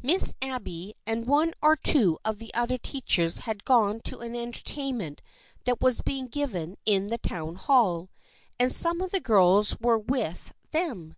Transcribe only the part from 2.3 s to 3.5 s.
the other teachers